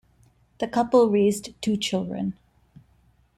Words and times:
The 0.57 0.67
couple 0.67 1.11
raised 1.11 1.49
two 1.61 1.77
children. 1.77 2.33